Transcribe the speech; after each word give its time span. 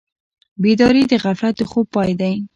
بیداري 0.61 1.03
د 1.07 1.13
غفلت 1.23 1.55
د 1.57 1.61
خوب 1.71 1.85
پای 1.95 2.11
دی. 2.21 2.35